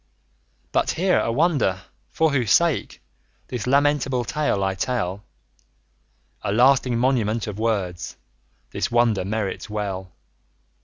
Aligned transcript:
But 0.71 0.89
hear 0.97 1.19
a 1.19 1.31
wonder, 1.31 1.81
for 2.09 2.31
whose 2.31 2.49
sake 2.51 2.93
50 2.93 3.01
This 3.49 3.67
lamentable 3.67 4.25
tale 4.25 4.63
I 4.63 4.73
tell! 4.73 5.21
A 6.41 6.51
lasting 6.51 6.97
monument 6.97 7.45
of 7.45 7.59
words 7.59 8.17
This 8.71 8.89
wonder 8.89 9.23
merits 9.23 9.69
well. 9.69 10.11